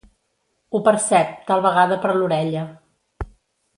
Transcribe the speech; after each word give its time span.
Ho 0.77 0.81
percep, 0.87 1.35
tal 1.51 1.61
vegada 1.67 1.99
per 2.07 2.15
l'orella. 2.17 2.65